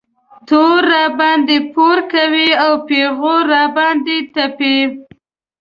[0.47, 4.77] تور راباندې پورې کوي او پېغور را باندې تپي.